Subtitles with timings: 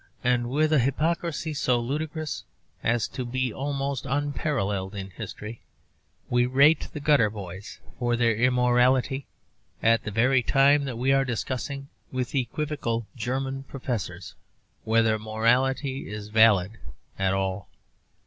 [0.23, 2.43] And with a hypocrisy so ludicrous
[2.83, 5.61] as to be almost unparalleled in history,
[6.27, 9.27] we rate the gutter boys for their immorality
[9.83, 14.33] at the very time that we are discussing (with equivocal German Professors)
[14.85, 16.79] whether morality is valid
[17.19, 17.69] at all.